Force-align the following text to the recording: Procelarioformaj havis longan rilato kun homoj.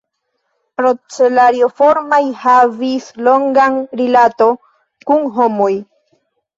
Procelarioformaj 0.79 2.21
havis 2.47 3.13
longan 3.31 3.81
rilato 4.03 4.53
kun 5.09 5.27
homoj. 5.41 5.75